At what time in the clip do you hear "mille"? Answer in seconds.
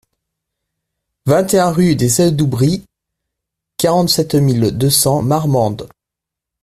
4.33-4.75